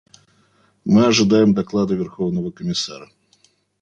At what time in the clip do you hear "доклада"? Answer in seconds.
1.53-1.93